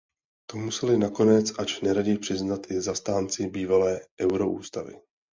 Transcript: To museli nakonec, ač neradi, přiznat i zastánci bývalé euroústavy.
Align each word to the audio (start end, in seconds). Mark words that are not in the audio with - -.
To 0.49 0.57
museli 0.57 0.97
nakonec, 0.97 1.53
ač 1.59 1.81
neradi, 1.81 2.17
přiznat 2.17 2.71
i 2.71 2.81
zastánci 2.81 3.47
bývalé 3.47 3.99
euroústavy. 4.21 4.99